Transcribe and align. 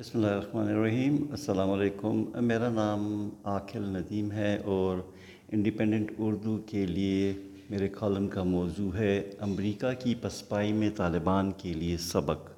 بسم 0.00 0.18
اللہ 0.18 0.30
الرحمن 0.30 0.68
الرحیم۔ 0.68 1.16
السلام 1.30 1.70
علیکم۔ 1.70 2.24
میرا 2.46 2.68
نام 2.68 3.28
عاقل 3.44 3.82
ندیم 3.82 4.32
ہے 4.32 4.58
اور 4.64 4.98
انڈیپینڈنٹ 5.52 6.12
اردو 6.18 6.58
کے 6.66 6.86
لیے 6.86 7.32
میرے 7.70 7.88
کالم 7.88 8.28
کا 8.28 8.42
موضوع 8.42 8.94
ہے 8.94 9.30
امریکہ 9.40 9.86
کی 9.98 10.14
پسپائی 10.14 10.72
میں 10.72 10.90
طالبان 10.96 11.52
کے 11.56 11.72
لیے 11.72 11.96
سبق۔ 11.96 12.50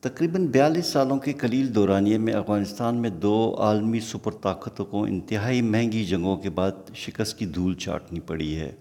تقریباً 0.00 0.46
بیالیس 0.46 0.86
سالوں 0.86 1.18
کے 1.18 1.32
قلیل 1.32 1.74
دورانیے 1.74 2.18
میں 2.18 2.32
افغانستان 2.32 2.94
میں 2.94 3.10
دو 3.10 3.56
عالمی 3.58 4.00
سپر 4.00 4.32
طاقتوں 4.32 4.84
کو 4.84 5.04
انتہائی 5.04 5.62
مہنگی 5.62 6.04
جنگوں 6.04 6.36
کے 6.36 6.50
بعد 6.50 6.72
شکست 6.94 7.38
کی 7.38 7.46
دھول 7.46 7.74
چاٹنی 7.74 8.20
پڑی 8.20 8.56
ہے۔ 8.56 8.72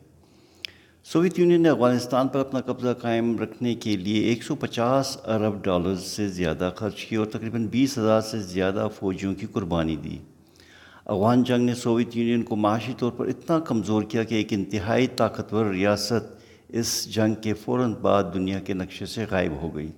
سوویت 1.06 1.40
یونین 1.40 1.62
نے 1.62 1.70
افغانستان 1.70 2.28
پر 2.28 2.40
اپنا 2.40 2.60
قبضہ 2.62 2.94
قائم 3.02 3.38
رکھنے 3.38 3.76
کے 3.76 3.98
لیے 3.98 4.22
ایک 4.24 4.44
سو 4.44 4.56
پچاس 4.56 5.18
ارب 5.28 5.64
ڈالرز 5.64 6.04
سے 6.04 6.28
زیادہ 6.28 6.72
خرچ 6.76 7.06
کی 7.06 7.16
اور 7.16 7.26
تقریباً 7.26 7.68
بیس 7.68 7.98
ہزار 7.98 8.22
سے 8.22 8.40
زیادہ 8.40 8.88
فوجیوں 9.00 9.36
کی 9.36 9.48
قربانی 9.52 9.96
دی۔ 9.96 10.18
افغان 11.06 11.44
جنگ 11.44 11.66
نے 11.66 11.76
سوویت 11.76 12.18
یونین 12.18 12.44
کو 12.44 12.56
معاشی 12.56 12.94
طور 12.98 13.12
پر 13.12 13.28
اتنا 13.28 13.60
کمزور 13.60 14.04
کیا 14.04 14.24
کہ 14.24 14.36
ایک 14.36 14.54
انتہائی 14.54 15.08
طاقتور 15.08 15.66
ریاست 15.66 16.34
اس 16.70 17.14
جنگ 17.16 17.34
کے 17.34 17.54
فوراً 17.54 17.94
بعد 17.94 18.24
دنیا 18.34 18.60
کے 18.60 18.74
نقشے 18.74 19.06
سے 19.06 19.26
غائب 19.32 19.52
ہو 19.62 19.76
گئی۔ 19.76 19.92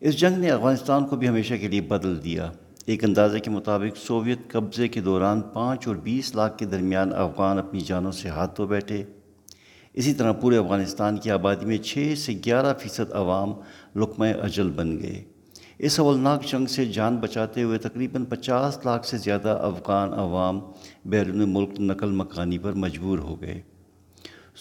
اس 0.00 0.20
جنگ 0.20 0.38
نے 0.38 0.50
افغانستان 0.50 1.06
کو 1.06 1.16
بھی 1.16 1.28
ہمیشہ 1.28 1.54
کے 1.60 1.68
لیے 1.68 1.80
بدل 1.80 2.24
دیا۔ 2.24 2.52
ایک 2.86 3.04
اندازے 3.04 3.40
کے 3.40 3.50
مطابق 3.50 3.96
سوویت 3.96 4.38
قبضے 4.48 4.88
کے 4.88 5.00
دوران 5.00 5.40
پانچ 5.40 5.88
اور 5.88 5.96
بیس 5.96 6.34
لاکھ 6.34 6.58
کے 6.58 6.64
درمیان 6.64 7.12
افغان 7.12 7.58
اپنی 7.58 7.80
جانوں 7.80 8.12
سے 8.12 8.28
ہاتھ 8.28 8.56
دھو 8.56 8.66
بیٹھے۔ 8.66 9.04
اسی 9.94 10.14
طرح 10.14 10.32
پورے 10.32 10.56
افغانستان 10.56 11.16
کی 11.16 11.30
آبادی 11.30 11.66
میں 11.66 11.78
چھ 11.78 12.14
سے 12.16 12.32
گیارہ 12.44 12.74
فیصد 12.78 13.12
عوام 13.12 13.52
لقمہ 13.96 14.26
اجل 14.42 14.70
بن 14.70 14.98
گئے۔ 14.98 15.24
اس 15.78 16.00
اولناک 16.00 16.44
جنگ 16.44 16.66
سے 16.66 16.84
جان 16.84 17.16
بچاتے 17.16 17.62
ہوئے 17.62 17.78
تقریباً 17.78 18.24
پچاس 18.24 18.78
لاکھ 18.84 19.06
سے 19.06 19.18
زیادہ 19.18 19.58
افغان 19.62 20.12
عوام 20.12 20.60
بیرون 21.04 21.52
ملک 21.52 21.80
نقل 21.80 22.10
مکانی 22.10 22.58
پر 22.58 22.72
مجبور 22.72 23.18
ہو 23.18 23.40
گئے۔ 23.40 23.60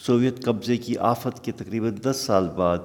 سوویت 0.06 0.44
قبضے 0.46 0.78
کی 0.78 0.98
آفت 0.98 1.46
کے 1.46 1.52
تقریباً 1.52 1.96
دس 2.06 2.18
سال 2.18 2.48
بعد 2.48 2.78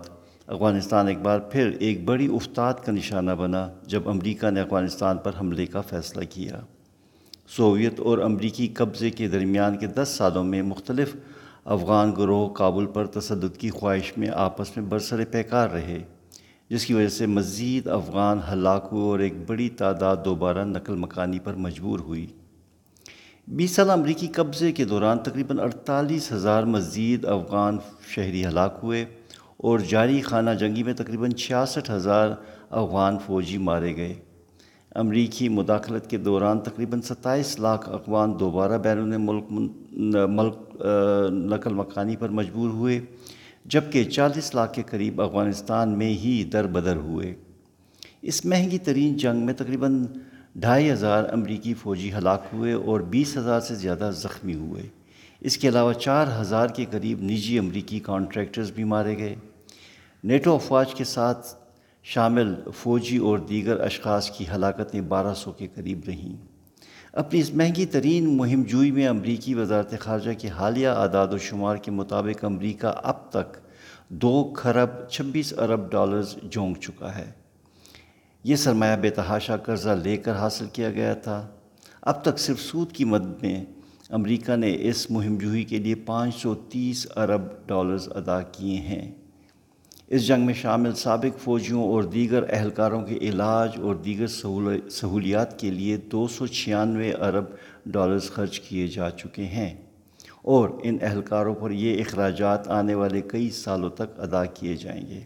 افغانستان 0.46 1.08
ایک 1.08 1.18
بار 1.18 1.38
پھر 1.38 1.70
ایک 1.80 2.04
بڑی 2.04 2.26
افتاد 2.26 2.74
کا 2.84 2.92
نشانہ 2.92 3.30
بنا 3.30 3.68
جب 3.86 4.08
امریکہ 4.08 4.50
نے 4.50 4.60
افغانستان 4.60 5.18
پر 5.18 5.32
حملے 5.40 5.66
کا 5.66 5.80
فیصلہ 5.80 6.24
کیا۔ 6.30 6.60
سوویت 7.48 8.00
اور 8.00 8.18
امریکی 8.18 8.68
قبضے 8.68 9.10
کے 9.10 9.28
درمیان 9.28 9.76
کے 9.76 9.86
دس 9.86 10.08
سالوں 10.08 10.44
میں 10.44 10.62
مختلف 10.62 11.16
افغان 11.66 12.12
گروہ 12.18 12.48
کابل 12.48 12.86
پر 12.86 13.06
تصدد 13.06 13.56
کی 13.56 13.70
خواہش 13.70 14.18
میں 14.18 14.28
آپس 14.28 14.76
میں 14.76 14.84
برسر 14.86 15.24
پیکار 15.24 15.68
رہے، 15.68 16.02
جس 16.70 16.86
کی 16.86 16.94
وجہ 16.94 17.08
سے 17.08 17.26
مزید 17.26 17.88
افغان 17.88 18.40
ہلاک 18.52 18.88
ہوئے 18.92 19.04
اور 19.04 19.18
ایک 19.18 19.34
بڑی 19.46 19.68
تعداد 19.68 20.16
دوبارہ 20.24 20.64
نقل 20.64 20.96
مکانی 20.96 21.38
پر 21.38 21.54
مجبور 21.54 21.98
ہوئی۔ 21.98 22.26
بیس 23.48 23.70
سال 23.70 23.90
امریکی 23.90 24.26
قبضے 24.26 24.72
کے 24.72 24.84
دوران 24.84 25.18
تقریباً 25.18 25.58
اڑتالیس 25.58 26.32
ہزار 26.32 26.62
مزید 26.62 27.24
افغان 27.24 27.78
شہری 28.14 28.46
ہلاک 28.46 28.78
ہوئے 28.82 29.04
اور 29.56 29.78
جاری 29.78 30.20
خانہ 30.20 30.50
جنگی 30.50 30.82
میں 30.82 30.94
تقریباً 30.94 31.32
چھیاسٹھ 31.32 31.90
ہزار 31.90 32.28
افغان 32.70 33.18
فوجی 33.26 33.58
مارے 33.58 33.96
گئے۔ 33.96 34.14
امریکی 34.96 35.48
مداخلت 35.48 36.08
کے 36.10 36.16
دوران 36.16 36.60
تقریباً 36.60 37.00
ستائیس 37.00 37.58
لاکھ 37.60 37.88
افغان 37.88 38.32
دوبارہ 38.40 38.78
بیرون 38.78 39.14
ملک 39.18 39.52
ملک 40.30 40.76
نقل 41.30 41.74
مکانی 41.74 42.16
پر 42.16 42.28
مجبور 42.28 42.70
ہوئے، 42.70 43.00
جبکہ 43.64 44.04
چالیس 44.04 44.54
لاکھ 44.54 44.72
کے 44.74 44.82
قریب 44.90 45.20
افغانستان 45.22 45.98
میں 45.98 46.08
ہی 46.08 46.42
در 46.52 46.66
بدر 46.66 46.96
ہوئے۔ 46.96 47.34
اس 48.22 48.44
مہنگی 48.44 48.78
ترین 48.78 49.16
جنگ 49.16 49.44
میں 49.46 49.54
تقریباً 49.54 50.04
ڈھائی 50.56 50.90
ہزار 50.90 51.24
امریکی 51.32 51.74
فوجی 51.74 52.12
ہلاک 52.12 52.42
ہوئے 52.52 52.72
اور 52.72 53.00
بیس 53.00 53.36
ہزار 53.36 53.60
سے 53.60 53.74
زیادہ 53.74 54.10
زخمی 54.16 54.54
ہوئے۔ 54.54 54.82
اس 55.40 55.58
کے 55.58 55.68
علاوہ 55.68 55.92
چار 55.92 56.26
ہزار 56.40 56.68
کے 56.68 56.84
قریب 56.90 57.22
نجی 57.22 57.58
امریکی 57.58 57.98
کانٹریکٹرز 58.00 58.70
بھی 58.70 58.84
مارے 58.84 59.16
گئے۔ 59.18 59.34
نیٹو 60.24 60.54
افواج 60.54 60.94
کے 60.94 61.04
ساتھ 61.04 61.46
شامل 62.08 62.54
فوجی 62.74 63.16
اور 63.16 63.38
دیگر 63.38 63.80
اشخاص 63.80 64.30
کی 64.30 64.44
ہلاکتیں 64.54 65.00
بارہ 65.00 65.34
سو 65.34 65.52
کے 65.52 65.66
قریب 65.74 66.00
رہیں۔ 66.06 66.36
اپنی 67.12 67.40
اس 67.40 67.54
مہنگی 67.54 67.86
ترین 67.86 68.36
مہم 68.36 68.62
جوئی 68.62 68.90
میں 68.90 69.06
امریکی 69.06 69.54
وزارت 69.54 69.98
خارجہ 69.98 70.30
کے 70.38 70.48
حالیہ 70.48 70.88
اعداد 70.88 71.28
و 71.32 71.38
شمار 71.38 71.76
کے 71.76 71.90
مطابق 71.90 72.44
امریکہ 72.44 72.86
اب 73.02 73.30
تک 73.30 73.56
دو 74.08 74.52
کھرب 74.56 75.08
چھبیس 75.08 75.58
ارب 75.58 75.90
ڈالرز 75.90 76.36
جونگ 76.42 76.74
چکا 76.74 77.18
ہے۔ 77.18 77.32
یہ 78.44 78.56
سرمایہ 78.56 78.96
بے 78.96 79.10
تحاشا 79.10 79.56
قرضہ 79.56 79.90
لے 79.90 80.16
کر 80.16 80.36
حاصل 80.36 80.66
کیا 80.72 80.90
گیا 80.90 81.14
تھا۔ 81.14 81.48
اب 82.02 82.22
تک 82.22 82.38
صرف 82.38 82.60
سود 82.60 82.92
کی 82.92 83.04
مد 83.04 83.42
میں 83.42 83.64
امریکہ 84.10 84.56
نے 84.56 84.76
اس 84.80 85.10
مہم 85.10 85.38
جوئی 85.38 85.64
کے 85.64 85.78
لیے 85.78 85.94
پانچ 85.94 86.34
سو 86.34 86.54
تیس 86.54 87.06
ارب 87.16 87.42
ڈالرز 87.66 88.08
ادا 88.14 88.42
کیے 88.42 88.76
ہیں۔ 88.76 89.12
اس 90.08 90.26
جنگ 90.26 90.46
میں 90.46 90.54
شامل 90.54 90.92
سابق 90.94 91.38
فوجیوں 91.38 91.82
اور 91.84 92.02
دیگر 92.02 92.44
اہلکاروں 92.48 93.02
کے 93.02 93.14
علاج 93.14 93.70
اور 93.82 93.94
دیگر 93.94 94.26
سہولیات 94.90 95.58
کے 95.60 95.70
لیے 95.70 95.96
دو 95.96 96.28
سو 96.28 96.46
چھیانوے 96.46 97.12
ارب 97.12 97.44
ڈالرز 97.86 98.30
خرچ 98.30 98.60
کیے 98.60 98.86
جا 98.86 99.10
چکے 99.10 99.44
ہیں 99.44 99.74
اور 100.42 100.68
ان 100.82 100.98
اہلکاروں 101.02 101.54
پر 101.54 101.70
یہ 101.70 102.00
اخراجات 102.00 102.68
آنے 102.68 102.94
والے 102.94 103.20
کئی 103.20 103.50
سالوں 103.50 103.90
تک 103.90 104.20
ادا 104.20 104.44
کیے 104.44 104.76
جائیں 104.76 105.06
گے۔ 105.06 105.20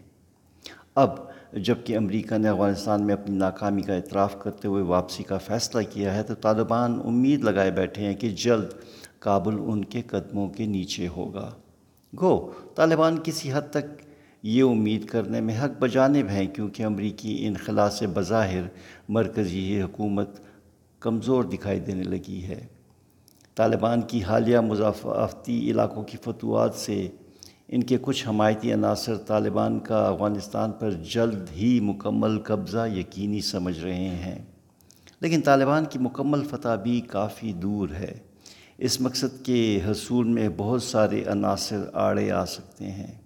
اب 0.95 1.09
جبکہ 1.53 1.97
امریکہ 1.97 2.37
نے 2.37 2.49
افغانستان 2.49 3.05
میں 3.05 3.13
اپنی 3.13 3.37
ناکامی 3.37 3.81
کا 3.81 3.93
اعتراف 3.93 4.39
کرتے 4.43 4.67
ہوئے 4.67 4.83
واپسی 4.83 5.23
کا 5.23 5.37
فیصلہ 5.37 5.81
کیا 5.89 6.15
ہے 6.15 6.23
تو 6.23 6.35
طالبان 6.35 6.99
امید 7.05 7.43
لگائے 7.43 7.71
بیٹھے 7.71 8.05
ہیں 8.05 8.15
کہ 8.15 8.29
جلد 8.29 8.73
کابل 9.19 9.55
ان 9.65 9.85
کے 9.85 10.01
قدموں 10.01 10.49
کے 10.49 10.65
نیچے 10.65 11.07
ہوگا۔ 11.07 11.49
گو، 12.13 12.51
طالبان 12.75 13.17
کسی 13.23 13.51
حد 13.53 13.69
تک 13.69 14.10
یہ 14.43 14.63
امید 14.63 15.05
کرنے 15.05 15.41
میں 15.41 15.59
حق 15.59 15.79
بجانب 15.79 16.29
ہیں 16.29 16.47
کیونکہ 16.47 16.83
امریکی 16.83 17.47
انخلاء 17.47 17.89
سے 17.89 18.07
بظاہر 18.07 18.61
مرکزی 19.09 19.81
حکومت 19.81 20.29
کمزور 20.99 21.43
دکھائی 21.43 21.79
دینے 21.79 22.03
لگی 22.03 22.43
ہے۔ 22.43 22.65
طالبان 23.55 24.01
کی 24.01 24.23
حالیہ 24.23 24.59
مضافاتی 24.59 25.71
علاقوں 25.71 26.03
کی 26.03 26.17
فتوحات 26.23 26.75
سے 26.75 27.07
ان 27.67 27.83
کے 27.83 27.97
کچھ 28.01 28.27
حمایتی 28.27 28.73
عناصر 28.73 29.15
طالبان 29.15 29.79
کا 29.79 30.07
افغانستان 30.07 30.71
پر 30.71 30.91
جلد 30.91 31.49
ہی 31.55 31.79
مکمل 31.79 32.39
قبضہ 32.39 32.87
یقینی 32.87 33.41
سمجھ 33.41 33.79
رہے 33.79 34.09
ہیں۔ 34.09 34.45
لیکن 35.21 35.41
طالبان 35.41 35.85
کی 35.85 35.99
مکمل 35.99 36.43
فتح 36.43 36.75
بھی 36.75 37.01
کافی 37.01 37.53
دور 37.53 37.89
ہے۔ 37.89 38.13
اس 38.77 39.01
مقصد 39.01 39.45
کے 39.45 39.79
حصول 39.87 40.27
میں 40.27 40.49
بہت 40.57 40.83
سارے 40.83 41.23
عناصر 41.23 41.81
آڑے 41.93 42.31
آ 42.31 42.45
سکتے 42.45 42.85
ہیں۔ 42.85 43.20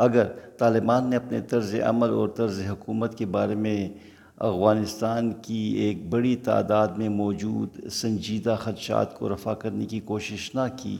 اگر 0.00 0.26
طالبان 0.58 1.10
نے 1.10 1.16
اپنے 1.16 1.40
طرز 1.40 1.74
عمل 1.74 2.10
اور 2.10 2.28
طرز 2.28 2.60
حکومت 2.70 3.18
کے 3.18 3.26
بارے 3.26 3.54
میں 3.54 3.88
افغانستان 4.36 5.32
کی 5.42 5.54
ایک 5.54 6.08
بڑی 6.08 6.36
تعداد 6.36 6.88
میں 6.88 7.08
موجود 7.08 7.88
سنجیدہ 7.88 8.56
خدشات 8.58 9.18
کو 9.18 9.34
رفع 9.34 9.54
کرنے 9.54 9.84
کی 9.84 10.00
کوشش 10.00 10.54
نہ 10.54 10.60
کی، 10.76 10.96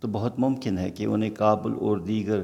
تو 0.00 0.08
بہت 0.12 0.38
ممکن 0.38 0.78
ہے 0.78 0.90
کہ 0.90 1.04
انہیں 1.04 1.30
کابل 1.30 1.72
اور 1.80 1.98
دیگر 1.98 2.42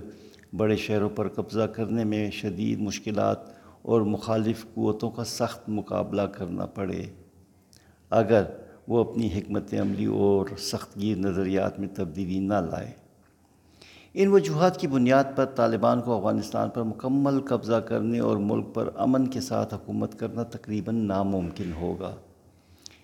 بڑے 0.57 0.77
شہروں 0.77 1.09
پر 1.09 1.29
قبضہ 1.29 1.63
کرنے 1.63 2.05
میں 2.05 2.31
شدید 2.31 2.81
مشکلات 2.81 3.39
اور 3.83 4.01
مخالف 4.01 4.67
قوتوں 4.75 5.11
کا 5.11 5.25
سخت 5.25 5.69
مقابلہ 5.69 6.23
کرنا 6.23 6.67
پڑے۔ 6.67 7.05
اگر 8.11 8.43
وہ 8.89 9.05
اپنی 9.05 9.27
حکمت 9.39 9.75
عملی 9.75 10.05
اور 10.05 10.47
سخت 10.59 11.01
گیر 11.01 11.17
نظریات 11.17 11.81
میں 11.81 11.89
تبدیلی 11.95 12.39
نہ 12.39 12.55
لائے۔ 12.55 13.04
ان 14.17 14.29
وجوہات 14.29 14.81
کی 14.81 14.87
بنیاد 14.87 15.25
پر 15.37 15.45
طالبان 15.45 16.01
کو 16.01 16.17
افغانستان 16.17 16.71
پر 16.71 16.83
مکمل 16.83 17.41
قبضہ 17.41 17.75
کرنے 17.75 18.19
اور 18.19 18.37
ملک 18.37 18.67
پر 18.75 18.89
امن 18.97 19.27
کے 19.27 19.41
ساتھ 19.41 19.75
حکومت 19.75 20.19
کرنا 20.19 20.43
تقریباً 20.43 20.95
ناممکن 20.95 21.73
ہوگا۔ 21.73 22.15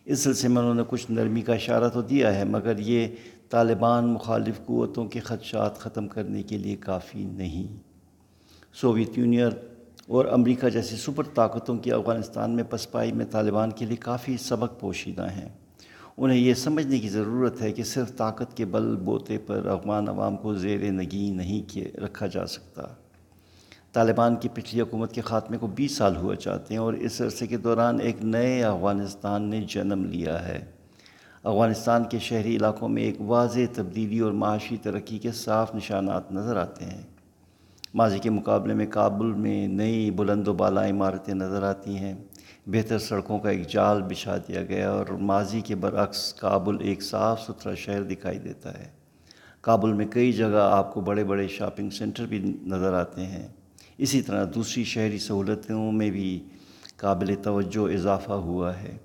اس 0.04 0.20
سلسلے 0.20 0.48
میں 0.48 0.62
انہوں 0.62 0.74
نے 0.74 0.82
کچھ 0.88 1.10
نرمی 1.10 1.40
کا 1.40 1.54
اشارہ 1.54 1.88
تو 1.88 2.02
دیا 2.02 2.34
ہے، 2.34 2.44
مگر 2.44 2.78
یہ 2.78 3.08
طالبان 3.48 4.06
مخالف 4.06 4.66
قوتوں 4.66 5.04
کے 5.04 5.20
خدشات 5.20 5.78
ختم 5.78 6.08
کرنے 6.08 6.42
کے 6.42 6.58
لیے 6.58 6.76
کافی 6.76 7.24
نہیں۔ 7.24 7.76
سوویت 8.74 9.18
یونین 9.18 9.48
اور 10.06 10.24
امریکہ 10.24 10.68
جیسی 10.68 10.96
سپر 10.96 11.24
طاقتوں 11.34 11.78
کی 11.78 11.92
افغانستان 11.92 12.50
میں 12.50 12.64
پسپائی 12.70 13.12
میں 13.12 13.26
طالبان 13.30 13.70
کے 13.70 13.84
لیے 13.86 13.96
کافی 13.96 14.36
سبق 14.36 14.80
پوشیدہ 14.80 15.30
ہیں۔ 15.30 15.48
انہیں 16.22 16.38
یہ 16.38 16.54
سمجھنے 16.54 16.98
کی 16.98 17.08
ضرورت 17.08 17.62
ہے 17.62 17.72
کہ 17.72 17.82
صرف 17.82 18.16
طاقت 18.16 18.56
کے 18.56 18.64
بل 18.64 18.96
بوتے 18.96 19.38
پر 19.38 19.66
افغان 19.66 20.08
عوام 20.08 20.36
کو 20.36 20.54
زیر 20.54 20.92
نگین 20.92 21.36
نہیں 21.36 21.70
کیے 21.70 21.92
رکھا 22.04 22.26
جا 22.26 22.46
سکتا۔ 22.46 22.82
طالبان 23.92 24.36
کی 24.36 24.48
پچھلی 24.54 24.80
حکومت 24.80 25.12
کے 25.12 25.20
خاتمے 25.20 25.58
کو 25.58 25.66
بیس 25.66 25.96
سال 25.96 26.16
ہوا 26.16 26.36
چاہتے 26.36 26.74
ہیں 26.74 26.80
اور 26.80 26.92
اس 26.92 27.20
عرصے 27.20 27.46
کے 27.46 27.56
دوران 27.56 28.00
ایک 28.00 28.16
نئے 28.22 28.62
افغانستان 28.62 29.42
نے 29.42 29.64
جنم 29.68 30.04
لیا 30.04 30.48
ہے۔ 30.48 30.64
افغانستان 31.42 32.04
کے 32.04 32.18
شہری 32.18 32.56
علاقوں 32.56 32.88
میں 32.88 33.02
ایک 33.02 33.20
واضح 33.20 33.60
تبدیلی 33.72 34.18
اور 34.18 34.32
معاشی 34.32 34.76
ترقی 34.76 35.18
کے 35.18 35.32
صاف 35.32 35.74
نشانات 35.74 36.32
نظر 36.32 36.56
آتے 36.56 36.84
ہیں۔ 36.84 37.02
ماضی 37.94 38.18
کے 38.18 38.30
مقابلے 38.30 38.74
میں 38.74 38.86
کابل 38.86 39.26
میں 39.26 39.68
نئی 39.68 40.10
بلند 40.10 40.48
و 40.48 40.52
بالا 40.52 40.88
عمارتیں 40.88 41.34
نظر 41.34 41.62
آتی 41.62 41.96
ہیں۔ 41.96 42.14
بہتر 42.70 42.98
سڑکوں 42.98 43.38
کا 43.38 43.50
ایک 43.50 43.68
جال 43.68 44.02
بچھا 44.02 44.36
دیا 44.36 44.62
گیا 44.62 44.90
اور 44.90 45.06
ماضی 45.06 45.60
کے 45.60 45.74
برعکس 45.74 46.34
کابل 46.34 46.76
ایک 46.80 47.02
صاف 47.02 47.42
ستھرا 47.42 47.74
شہر 47.74 48.02
دکھائی 48.02 48.38
دیتا 48.38 48.78
ہے۔ 48.78 48.88
کابل 49.60 49.92
میں 49.92 50.06
کئی 50.06 50.32
جگہ 50.32 50.68
آپ 50.72 50.94
کو 50.94 51.00
بڑے 51.00 51.24
بڑے 51.24 51.48
شاپنگ 51.48 51.90
سینٹر 51.90 52.26
بھی 52.26 52.38
نظر 52.66 52.92
آتے 52.92 53.26
ہیں۔ 53.26 53.48
اسی 53.98 54.22
طرح 54.22 54.46
دوسری 54.54 54.84
شہری 54.84 55.18
سہولتوں 55.18 55.92
میں 55.92 56.10
بھی 56.10 56.44
قابل 56.96 57.34
توجہ 57.42 57.94
اضافہ 57.94 58.32
ہوا 58.32 58.80
ہے۔ 58.80 58.96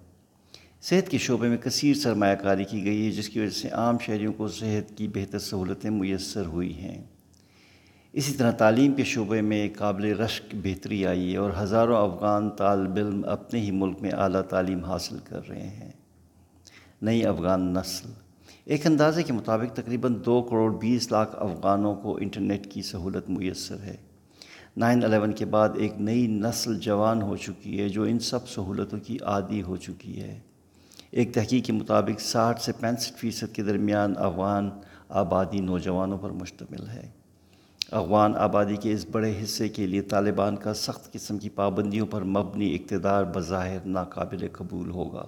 صحت 0.82 1.10
کے 1.10 1.18
شعبے 1.18 1.48
میں 1.48 1.58
کثیر 1.58 1.94
سرمایہ 1.94 2.36
کاری 2.36 2.64
کی 2.64 2.86
گئی 2.86 3.06
ہے، 3.06 3.12
جس 3.12 3.30
کی 3.30 3.40
وجہ 3.40 3.50
سے 3.50 3.70
عام 3.70 3.98
شہریوں 3.98 4.34
کو 4.34 4.48
صحت 4.48 4.98
کی 4.98 5.08
بہتر 5.08 5.40
سہولتیں 5.40 5.90
میسر 5.90 6.46
ہوئی 6.46 6.74
ہیں۔ 6.74 7.04
اسی 8.16 8.34
طرح 8.34 8.52
تعلیم 8.52 8.94
کے 8.94 9.04
شعبے 9.04 9.42
میں 9.42 9.70
قابل 9.78 10.06
رشک 10.06 10.56
بہتری 10.64 11.08
آئی 11.08 11.32
ہے 11.32 11.38
اور 11.38 11.52
ہزاروں 11.60 12.12
افغان 12.12 12.50
طالب 12.50 12.96
علم 12.96 13.22
اپنے 13.28 13.60
ہی 13.60 13.72
ملک 13.72 14.02
میں 14.02 14.12
اعلیٰ 14.12 14.42
تعلیم 14.42 14.86
حاصل 14.86 15.18
کر 15.24 15.50
رہے 15.50 15.68
ہیں۔ 15.68 15.92
نئی 17.02 17.26
افغان 17.26 17.74
نسل۔ 17.74 18.10
ایک 18.66 18.88
اندازے 18.88 19.24
کے 19.24 19.34
مطابق 19.34 19.76
تقریباً 19.76 20.16
دو 20.26 20.42
کروڑ 20.42 20.74
بیس 20.74 21.12
لاکھ 21.12 21.36
افغانوں 21.40 21.96
کو 21.96 22.18
انٹرنیٹ 22.18 22.74
کی 22.74 22.82
سہولت 22.82 23.30
میسر 23.30 23.78
ہے۔ 23.84 23.96
نائن 24.78 25.04
الیون 25.04 25.34
کے 25.34 25.46
بعد 25.46 25.70
ایک 25.76 25.94
نئی 26.00 26.28
نسل 26.28 26.80
جوان 26.80 27.22
ہو 27.22 27.38
چکی 27.38 27.82
ہے 27.82 27.90
جو 27.90 28.04
ان 28.04 28.20
سب 28.20 28.50
سہولتوں 28.50 29.00
کی 29.00 29.18
عادی 29.26 29.62
ہو 29.62 29.76
چکی 29.76 30.22
ہے۔ 30.22 30.40
ایک 31.12 31.34
تحقیق 31.34 31.66
کے 31.66 31.74
مطابق 31.74 32.22
ساٹھ 32.22 32.62
سے 32.62 32.72
پینسٹھ 32.80 33.14
فیصد 33.18 33.56
کے 33.56 33.64
درمیان 33.64 34.14
افغان 34.18 34.70
آبادی 35.10 35.60
نوجوانوں 35.60 36.18
پر 36.18 36.30
مشتمل 36.30 36.88
ہے۔ 36.88 37.25
افغان 37.92 38.36
آبادی 38.36 38.76
کے 38.76 38.94
اس 38.94 39.06
بڑے 39.12 39.34
حصے 39.44 39.70
کے 39.70 39.88
لیے 39.88 40.02
طالبان 40.02 40.56
کا 40.56 40.74
سخت 40.74 41.14
قسم 41.14 41.38
کی 41.38 41.50
پابندیوں 41.50 42.08
پر 42.08 42.24
مبنی 42.24 42.76
اقتدار 42.76 43.24
بظاہر 43.24 43.78
ناقابل 43.86 44.48
قبول 44.52 44.90
ہوگا۔ 44.90 45.26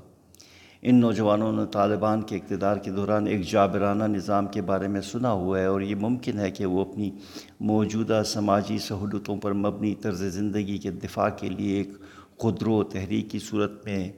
ان 0.82 0.96
نوجوانوں 0.96 1.54
نے 1.54 1.62
طالبان 1.72 2.22
کے 2.22 2.36
اقتدار 2.36 2.78
کے 2.78 2.92
دوران 2.92 3.28
ایک 3.28 3.42
جابرانہ 3.42 4.04
نظام 4.04 4.48
کے 4.48 4.62
بارے 4.62 4.88
میں 4.88 5.02
سنا 5.02 5.32
ہوا 5.32 5.60
ہے 5.60 5.66
اور 5.66 5.82
یہ 5.82 5.96
ممکن 5.96 6.40
ہے 6.40 6.52
کہ 6.52 6.66
وہ 6.66 6.82
اپنی 6.82 7.12
موجودہ 7.60 8.22
سماجی 8.26 8.78
سہولتوں 8.78 9.38
پر 9.38 9.54
مبنی 9.54 9.96
طرز 9.96 10.24
زندگی 10.24 10.78
کے 10.78 10.92
دفاع 10.92 11.30
کے 11.30 11.50
لیے 11.50 11.78
ایک 11.78 11.90
خودرو 12.38 12.84
تحریک 12.84 13.32
کی 13.32 13.40
صورت 13.40 13.86
میں 13.86 14.12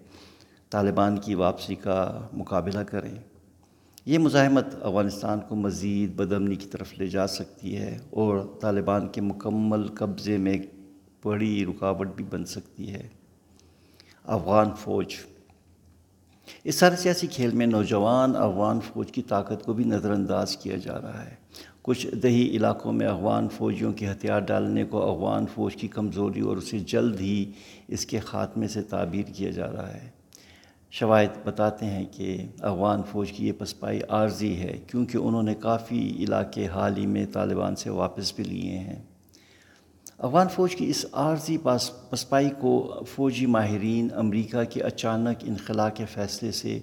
طالبان 0.69 1.17
کی 1.17 1.35
واپسی 1.35 1.75
کا 1.75 2.27
مقابلہ 2.33 2.79
کریں۔ 2.79 3.15
یہ 4.09 4.17
مزاحمت 4.17 4.65
افغانستان 4.81 5.39
کو 5.47 5.55
مزید 5.55 6.15
بدمنی 6.15 6.55
کی 6.55 6.65
طرف 6.65 6.93
لے 6.97 7.07
جا 7.07 7.27
سکتی 7.27 7.77
ہے 7.77 7.97
اور 8.09 8.39
طالبان 8.61 9.07
کے 9.07 9.21
مکمل 9.21 9.87
قبضے 9.87 10.37
میں 10.37 10.57
بڑی 11.25 11.65
رکاوٹ 11.65 12.15
بھی 12.15 12.25
بن 12.29 12.45
سکتی 12.45 12.93
ہے۔ 12.93 13.07
افغان 14.23 14.67
فوج۔ 14.79 15.15
اس 16.63 16.75
سارے 16.75 16.95
سیاسی 16.95 17.27
کھیل 17.27 17.51
میں 17.51 17.67
نوجوان 17.67 18.35
افغان 18.35 18.79
فوج 18.79 19.11
کی 19.11 19.21
طاقت 19.21 19.65
کو 19.65 19.73
بھی 19.73 19.83
نظر 19.83 20.11
انداز 20.11 20.57
کیا 20.57 20.75
جا 20.75 21.01
رہا 21.01 21.25
ہے۔ 21.25 21.35
کچھ 21.81 22.07
دیہی 22.07 22.49
علاقوں 22.49 22.93
میں 22.93 23.07
افغان 23.07 23.49
فوجیوں 23.49 23.93
کے 23.93 24.11
ہتھیار 24.11 24.39
ڈالنے 24.39 24.85
کو 24.85 25.11
افغان 25.11 25.45
فوج 25.55 25.75
کی 25.75 25.87
کمزوری 25.87 26.39
اور 26.39 26.57
اسے 26.57 26.79
جلد 26.79 27.19
ہی 27.19 27.51
اس 27.87 28.05
کے 28.05 28.19
خاتمے 28.19 28.67
سے 28.67 28.81
تعبیر 28.81 29.23
کیا 29.35 29.51
جا 29.51 29.71
رہا 29.71 29.93
ہے۔ 29.93 30.18
شواہد 30.91 31.45
بتاتے 31.45 31.85
ہیں 31.85 32.05
کہ 32.11 32.45
افغان 32.59 33.01
فوج 33.11 33.31
کی 33.31 33.47
یہ 33.47 33.51
پسپائی 33.51 33.99
عارضی 34.09 34.55
ہے 34.55 34.77
کیونکہ 34.87 35.17
انہوں 35.17 35.43
نے 35.43 35.55
کافی 35.55 36.15
علاقے 36.19 36.67
حال 36.67 36.97
ہی 36.97 37.05
میں 37.05 37.25
طالبان 37.33 37.75
سے 37.75 37.89
واپس 37.89 38.35
بھی 38.35 38.43
لیے 38.43 38.77
ہیں۔ 38.77 39.03
افغان 40.17 40.47
فوج 40.47 40.75
کی 40.75 40.89
اس 40.89 41.05
عارضی 41.11 41.57
پاس 41.57 42.09
پسپائی 42.09 42.49
کو 42.59 43.03
فوجی 43.15 43.45
ماہرین 43.45 44.07
امریکہ 44.15 44.63
کے 44.63 44.81
اچانک 44.81 45.37
انخلاء 45.41 45.89
کے 45.89 46.05
فیصلے 46.05 46.51
سے 46.51 46.79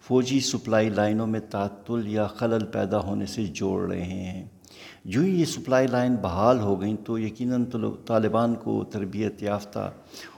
فوجی 0.00 0.40
سپلائی 0.40 0.88
لائنوں 0.88 1.26
میں 1.26 1.40
تعطل 1.40 2.02
یا 2.06 2.26
خلل 2.26 2.66
پیدا 2.66 2.98
ہونے 2.98 3.26
سے 3.26 3.46
جوڑ 3.46 3.90
رہے 3.90 4.04
ہیں۔ 4.04 4.44
جو 5.04 5.20
ہی 5.20 5.40
یہ 5.40 5.44
سپلائی 5.44 5.86
لائن 5.86 6.16
بحال 6.16 6.60
ہو 6.60 6.80
گئیں 6.80 6.96
تو 7.04 7.18
یقیناً 7.18 7.64
طالبان 8.06 8.54
کو 8.54 8.84
تربیت 8.84 9.42
یافتہ 9.42 9.92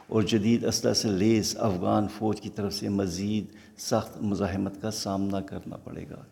اور 0.08 0.22
جدید 0.22 0.64
اسلحہ 0.64 0.92
سے 0.92 1.08
لیس 1.08 1.56
افغان 1.58 2.06
فوج 2.18 2.40
کی 2.40 2.48
طرف 2.48 2.74
سے 2.74 2.88
مزید 2.88 3.44
سخت 3.78 4.22
مزاحمت 4.22 4.82
کا 4.82 4.90
سامنا 4.90 5.40
کرنا 5.40 5.76
پڑے 5.76 6.04
گا۔ 6.10 6.22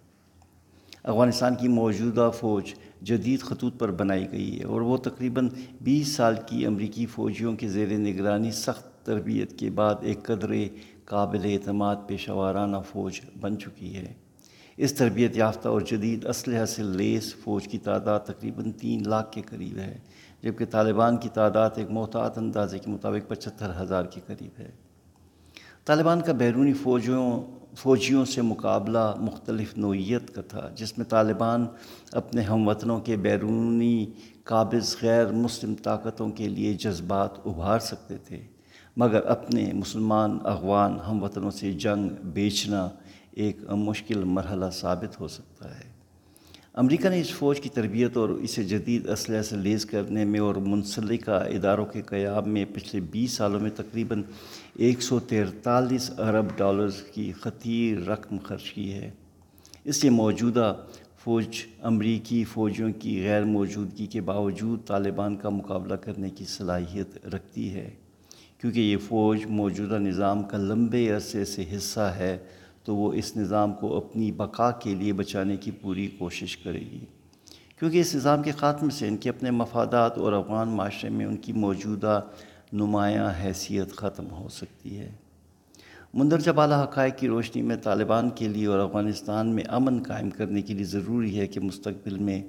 افغانستان 1.05 1.55
کی 1.55 1.69
موجودہ 1.69 2.31
فوج 2.41 2.75
جدید 3.03 3.41
خطوط 3.41 3.79
پر 3.79 3.91
بنائی 3.91 4.27
گئی 4.33 4.59
ہے 4.59 4.65
اور 4.65 4.81
وہ 4.81 4.97
تقریباً 4.97 5.49
بیس 5.81 6.09
سال 6.09 6.35
کی 6.47 6.67
امریکی 6.67 7.07
فوجیوں 7.07 7.57
کے 7.57 7.69
زیر 7.69 7.99
نگرانی 7.99 8.51
سخت 8.51 9.07
تربیت 9.07 9.59
کے 9.59 9.71
بعد 9.71 9.95
ایک 10.01 10.23
قدر 10.23 10.53
قابل 11.05 11.41
اعتماد 11.45 11.97
پیشہ 12.07 12.31
وارانہ 12.31 12.77
فوج 12.93 13.21
بن 13.41 13.59
چکی 13.59 13.97
ہے۔ 13.97 14.15
اس 14.77 14.93
تربیت 14.93 15.37
یافتہ 15.37 15.69
اور 15.69 15.81
جدید 15.81 16.27
اسلحہ 16.27 16.65
سے 16.65 16.83
لیس 16.83 17.35
فوج 17.35 17.69
کی 17.69 17.79
تعداد 17.79 18.21
تقریباً 18.21 18.73
تین 18.73 19.03
لاکھ 19.07 19.33
کے 19.33 19.43
قریب 19.47 19.79
ہے۔ 19.79 19.99
جبکہ 20.43 20.65
طالبان 20.65 21.17
کی 21.17 21.29
تعداد 21.29 21.71
ایک 21.77 21.91
محتاط 21.91 22.39
اندازے 22.39 22.79
کے 22.79 22.91
مطابق 22.91 23.29
پچہتر 23.29 23.73
ہزار 23.83 24.05
کے 24.05 24.21
قریب 24.27 24.61
ہے۔ 24.61 24.71
طالبان 25.85 26.21
کا 26.21 26.33
بیرونی 26.33 26.73
فوجوں 26.73 27.43
فوجیوں 27.77 28.25
سے 28.25 28.43
مقابلہ 28.43 29.15
مختلف 29.21 29.77
نوعیت 29.79 30.35
کا 30.35 30.43
تھا، 30.43 30.71
جس 30.75 30.99
میں 30.99 31.07
طالبان 31.07 31.67
اپنے 32.13 32.43
ہم 32.43 32.69
وطنوں 32.69 33.01
کے 33.01 33.17
بیرونی 33.17 34.07
قابض 34.45 34.97
غیر 35.03 35.27
مسلم 35.27 35.75
طاقتوں 35.83 36.31
کے 36.31 36.49
لیے 36.49 36.75
جذبات 36.75 37.31
ابھار 37.45 37.79
سکتے 37.79 38.17
تھے، 38.17 38.43
مگر 38.97 39.27
اپنے 39.27 39.73
مسلمان 39.73 40.39
اغوان 40.45 40.99
ہم 41.09 41.23
وطنوں 41.23 41.51
سے 41.51 41.73
جنگ 41.73 42.09
بیچنا 42.25 42.89
ایک 43.31 43.71
مشکل 43.71 44.25
مرحلہ 44.25 44.71
ثابت 44.73 45.21
ہو 45.21 45.29
سکتا 45.29 45.79
ہے۔ 45.79 45.96
امریکہ 46.77 47.09
نے 47.09 47.21
اس 47.21 47.31
فوج 47.31 47.61
کی 47.61 47.69
تربیت 47.69 48.17
اور 48.17 48.29
اسے 48.29 48.63
جدید 48.63 49.09
اسلحہ 49.09 49.43
سے 49.43 49.57
لیز 49.57 49.85
کرنے 49.87 50.25
میں 50.25 50.41
اور 50.41 50.55
منسلکہ 50.55 51.31
اداروں 51.31 51.85
کے 51.87 52.03
قیام 52.03 52.49
میں 52.49 52.65
پچھلے 52.73 53.01
بیس 53.01 53.33
سالوں 53.33 53.61
میں 53.61 53.71
تقریباً 53.77 54.23
ایک 54.77 55.03
سو 55.03 55.21
تیرتالیس 55.21 56.11
ارب 56.19 56.47
ڈالرز 56.57 57.01
کی 57.15 57.33
خطیر 57.33 58.01
رقم 58.09 58.39
خرچ 58.45 58.71
کی 58.71 58.93
ہے۔ 58.93 59.11
اس 59.85 60.03
لیے 60.03 60.11
موجودہ 60.11 60.75
فوج 61.25 61.63
امریکی 61.83 62.45
فوجیوں 62.45 62.93
کی 62.99 63.23
غیر 63.25 63.45
موجودگی 63.45 64.07
کے 64.07 64.21
باوجود 64.21 64.87
طالبان 64.87 65.37
کا 65.37 65.49
مقابلہ 65.49 65.95
کرنے 65.95 66.31
کی 66.31 66.45
صلاحیت 66.49 67.27
رکھتی 67.27 67.73
ہے، 67.75 67.89
کیونکہ 68.61 68.81
یہ 68.81 68.97
فوج 69.09 69.47
موجودہ 69.47 69.99
نظام 69.99 70.43
کا 70.43 70.59
لمبے 70.59 71.09
عرصے 71.11 71.45
سے 71.45 71.65
حصہ 71.77 72.13
ہے 72.19 72.37
تو 72.87 72.97
وہ 72.97 73.13
اس 73.13 73.37
نظام 73.37 73.73
کو 73.73 73.97
اپنی 73.97 74.33
بقا 74.33 74.71
کے 74.71 74.95
لیے 74.95 75.13
بچانے 75.13 75.57
کی 75.57 75.71
پوری 75.71 76.07
کوشش 76.07 76.57
کرے 76.57 76.81
گی۔ 76.81 77.05
کیونکہ 77.79 78.01
اس 78.01 78.15
نظام 78.15 78.43
کے 78.43 78.53
خاتمے 78.53 78.91
سے 78.91 79.09
ان 79.09 79.17
کے 79.17 79.29
اپنے 79.29 79.51
مفادات 79.51 80.19
اور 80.19 80.33
افغان 80.33 80.69
معاشرے 80.69 81.11
میں 81.11 81.27
ان 81.27 81.37
کی 81.37 81.53
موجودہ 81.53 82.21
نمایاں 82.73 83.33
حیثیت 83.45 83.97
ختم 83.97 84.31
ہو 84.31 84.49
سکتی 84.49 84.99
ہے۔ 84.99 85.13
مندرجہ 86.15 86.51
بالا 86.51 86.85
حقائق 86.85 87.17
کی 87.17 87.29
روشنی 87.29 87.63
میں 87.63 87.77
طالبان 87.77 88.31
کے 88.31 88.49
لیے 88.49 88.67
اور 88.67 88.79
افغانستان 88.79 89.49
میں 89.49 89.65
امن 89.69 90.03
قائم 90.03 90.31
کرنے 90.31 90.63
کے 90.63 90.75
لیے 90.75 90.85
ضروری 90.85 91.39
ہے 91.39 91.47
کہ 91.47 91.61
مستقبل 91.61 92.19
میں 92.19 92.43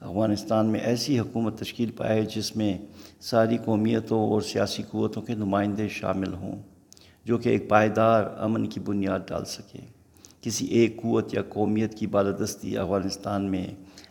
افغانستان 0.00 0.66
میں 0.66 0.80
ایسی 0.80 1.18
حکومت 1.18 1.58
تشکیل 1.58 1.90
پائے 1.90 2.22
جس 2.22 2.56
میں 2.56 2.78
ساری 3.20 3.56
قومیتوں 3.64 4.30
اور 4.30 4.40
سیاسی 4.40 4.82
قوتوں 4.90 5.22
کے 5.22 5.34
نمائندے 5.34 5.88
شامل 5.88 6.32
ہوں۔ 6.32 6.62
جو 7.24 7.38
کہ 7.38 7.48
ایک 7.48 7.68
پائیدار 7.68 8.24
امن 8.38 8.66
کی 8.66 8.80
بنیاد 8.80 9.20
ڈال 9.28 9.44
سکے۔ 9.44 9.80
کسی 10.40 10.66
ایک 10.66 11.02
قوت 11.02 11.34
یا 11.34 11.42
قومیت 11.48 11.94
کی 11.94 12.06
بالادستی 12.06 12.76
افغانستان 12.76 13.50
میں 13.50 13.66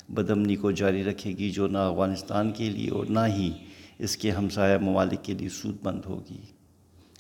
بدمنی 0.10 0.56
کو 0.56 0.72
جاری 0.72 1.04
رکھے 1.04 1.32
گی 1.32 1.50
جو 1.50 1.68
نہ 1.68 1.78
افغانستان 1.78 2.52
کے 2.52 2.70
لیے 2.70 2.90
اور 2.90 3.06
نہ 3.10 3.20
ہی 3.28 3.52
اس 4.00 4.18
کے 4.18 4.32
ہمسایہ 4.32 4.78
ممالک 4.78 5.24
کے 5.24 5.34
لیے 5.34 5.50
سود 5.50 5.76
مند 5.84 6.02
ہوگی۔ 6.06 6.42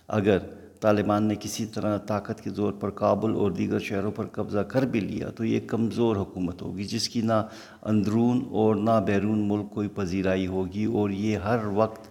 اگر 0.08 0.38
طالبان 0.80 1.24
نے 1.24 1.36
کسی 1.40 1.66
طرح 1.66 1.98
طاقت 1.98 2.42
کے 2.44 2.50
زور 2.50 2.74
پر 2.74 2.90
کابل 2.90 3.36
اور 3.36 3.52
دیگر 3.52 3.80
شہروں 3.80 4.12
پر 4.12 4.28
قبضہ 4.28 4.60
کر 4.60 4.86
بھی 4.86 5.00
لیا 5.00 5.30
تو 5.30 5.46
یہ 5.46 5.60
کمزور 5.68 6.16
حکومت 6.16 6.62
ہوگی، 6.62 6.84
جس 6.84 7.10
کی 7.10 7.22
نہ 7.22 7.48
اندرون 7.82 8.46
اور 8.50 8.76
نہ 8.76 9.02
بیرون 9.06 9.48
ملک 9.48 9.70
کوئی 9.70 9.88
پذیرائی 9.88 10.48
ہوگی 10.48 10.86
اور 10.86 11.10
یہ 11.10 11.38
ہر 11.38 11.66
وقت 11.66 12.10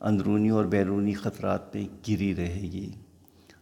اندرونی 0.00 0.48
اور 0.48 0.64
بیرونی 0.64 1.12
خطرات 1.12 1.72
پہ 1.72 1.82
گری 2.08 2.34
رہے 2.34 2.62
گی۔ 2.62 2.90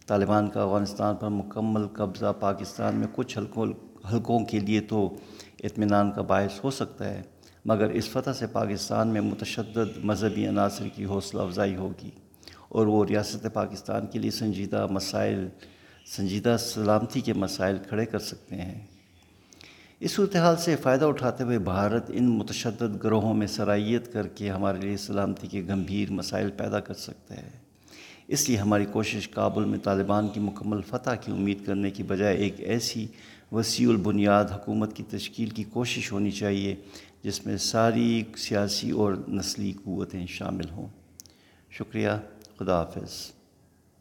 طالبان 0.07 0.49
کا 0.49 0.63
افغانستان 0.63 1.15
پر 1.15 1.29
مکمل 1.29 1.87
قبضہ، 1.87 2.33
پاکستان 2.39 2.95
میں 2.95 3.07
کچھ 3.15 3.37
حلقوں 3.37 3.67
حلقوں 4.11 4.45
کے 4.45 4.59
لیے 4.59 4.81
تو 4.81 5.15
اطمینان 5.63 6.11
کا 6.11 6.21
باعث 6.21 6.63
ہو 6.63 6.71
سکتا 6.71 7.05
ہے، 7.05 7.21
مگر 7.65 7.89
اس 7.89 8.09
فتح 8.09 8.31
سے 8.31 8.47
پاکستان 8.47 9.07
میں 9.07 9.21
متشدد 9.21 10.03
مذہبی 10.03 10.47
عناصر 10.47 10.87
کی 10.95 11.05
حوصلہ 11.05 11.41
افزائی 11.41 11.75
ہوگی 11.75 12.09
اور 12.69 12.87
وہ 12.87 13.05
ریاست 13.05 13.47
پاکستان 13.53 14.07
کے 14.07 14.19
لیے 14.19 14.31
سنجیدہ 14.31 14.87
مسائل، 14.91 15.47
سنجیدہ 16.15 16.55
سلامتی 16.59 17.21
کے 17.21 17.33
مسائل 17.33 17.77
کھڑے 17.87 18.05
کر 18.05 18.19
سکتے 18.19 18.55
ہیں۔ 18.55 18.87
اس 19.99 20.11
صورتحال 20.11 20.57
سے 20.57 20.75
فائدہ 20.75 21.05
اٹھاتے 21.05 21.43
ہوئے 21.43 21.59
بھارت 21.59 22.11
ان 22.13 22.29
متشدد 22.29 23.03
گروہوں 23.03 23.33
میں 23.33 23.47
سرائیت 23.47 24.13
کر 24.13 24.27
کے 24.27 24.49
ہمارے 24.49 24.79
لیے 24.79 24.97
سلامتی 24.97 25.47
کے 25.47 25.63
گمبھیر 25.69 26.11
مسائل 26.11 26.51
پیدا 26.51 26.79
کر 26.79 26.93
سکتا 26.93 27.37
ہے۔ 27.37 27.64
اس 28.27 28.49
لیے 28.49 28.57
ہماری 28.57 28.85
کوشش 28.85 29.27
کابل 29.27 29.65
میں 29.65 29.79
طالبان 29.79 30.27
کی 30.27 30.39
مکمل 30.39 30.81
فتح 30.81 31.11
کی 31.11 31.31
امید 31.31 31.65
کرنے 31.65 31.91
کی 31.91 32.03
بجائے 32.03 32.37
ایک 32.37 32.53
ایسی 32.57 33.07
وسیع 33.51 33.89
البنیاد 33.89 34.45
حکومت 34.45 34.95
کی 34.95 35.03
تشکیل 35.09 35.49
کی 35.49 35.63
کوشش 35.63 36.11
ہونی 36.11 36.31
چاہیے 36.31 36.75
جس 37.23 37.45
میں 37.45 37.57
ساری 37.57 38.23
سیاسی 38.37 38.91
اور 38.91 39.13
نسلی 39.27 39.73
قوتیں 39.83 40.25
شامل 40.27 40.69
ہوں۔ 40.69 40.87
شکریہ، 41.71 42.09
خدا 42.59 42.79
حافظ۔ 42.79 43.34